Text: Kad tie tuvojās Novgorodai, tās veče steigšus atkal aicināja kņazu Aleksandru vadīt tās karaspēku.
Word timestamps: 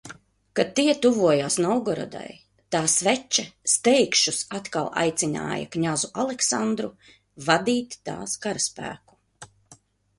Kad 0.59 0.69
tie 0.77 0.93
tuvojās 1.01 1.57
Novgorodai, 1.65 2.29
tās 2.77 2.95
veče 3.09 3.45
steigšus 3.75 4.41
atkal 4.61 4.91
aicināja 5.05 5.71
kņazu 5.77 6.13
Aleksandru 6.25 6.93
vadīt 7.51 8.03
tās 8.11 8.39
karaspēku. 8.47 9.23